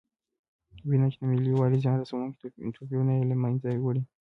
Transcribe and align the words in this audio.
وینم 0.87 1.09
چې 1.13 1.17
د 1.21 1.23
ملي 1.29 1.45
یووالي 1.51 1.77
زیان 1.83 1.97
رسونکي 1.97 2.47
توپیرونه 2.75 3.11
یې 3.17 3.23
له 3.31 3.35
منځه 3.43 3.67
وړي. 3.83 4.01